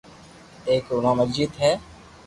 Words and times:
ايڪ 0.69 0.83
رو 0.91 0.97
نوم 1.05 1.19
اجيت 1.23 1.53
ھي 1.61 1.71